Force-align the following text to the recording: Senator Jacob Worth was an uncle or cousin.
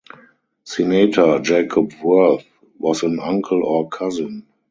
Senator 0.63 1.39
Jacob 1.41 1.91
Worth 2.03 2.47
was 2.79 3.03
an 3.03 3.19
uncle 3.19 3.63
or 3.63 3.87
cousin. 3.87 4.47